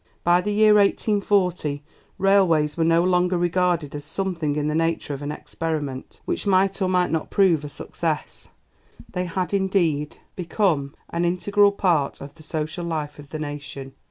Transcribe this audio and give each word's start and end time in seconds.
By 0.23 0.41
the 0.41 0.51
year 0.51 0.73
1840 0.77 1.83
railways 2.17 2.75
were 2.75 2.83
no 2.83 3.03
longer 3.03 3.37
regarded 3.37 3.93
as 3.93 4.03
something 4.03 4.55
in 4.55 4.67
the 4.67 4.73
nature 4.73 5.13
of 5.13 5.21
an 5.21 5.31
experiment, 5.31 6.21
which 6.25 6.47
might 6.47 6.81
or 6.81 6.89
might 6.89 7.11
not 7.11 7.29
prove 7.29 7.63
a 7.63 7.69
success; 7.69 8.49
they 9.11 9.25
had, 9.25 9.53
indeed, 9.53 10.17
become 10.35 10.95
an 11.11 11.23
integral 11.23 11.71
part 11.71 12.19
of 12.19 12.33
the 12.33 12.41
social 12.41 12.83
life 12.83 13.19
of 13.19 13.29
the 13.29 13.37
nation. 13.37 13.93